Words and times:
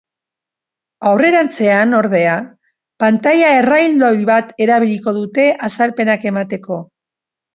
Aurrerantzean, 1.09 1.91
ordea, 1.97 2.37
pantaila 3.03 3.51
erraldoi 3.59 4.15
bat 4.31 4.49
erabiliko 4.67 5.13
dute 5.21 5.47
azalpenak 5.69 6.25
emateko. 6.33 6.79